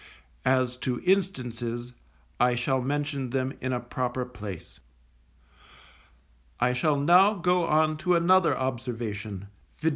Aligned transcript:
As 0.47 0.77
to 0.77 0.99
instances, 1.01 1.93
I 2.39 2.55
shall 2.55 2.81
mention 2.81 3.29
them 3.29 3.53
in 3.61 3.71
a 3.71 3.79
proper 3.79 4.25
place. 4.25 4.79
I 6.59 6.73
shall 6.73 6.97
now 6.97 7.35
go 7.35 7.65
on 7.67 7.97
to 7.97 8.15
another 8.15 8.57
observation, 8.57 9.49
viz. 9.77 9.89